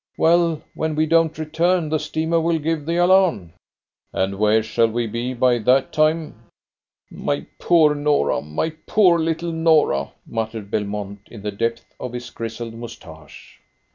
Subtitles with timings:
[0.17, 3.53] "Well, when we don't return, the steamer will give the alarm."
[4.11, 6.41] "And where shall we be by that time?"
[7.11, 8.41] "My poor Norah!
[8.41, 13.59] My poor little Norah!" muttered Belmont, in the depths of his grizzled moustache.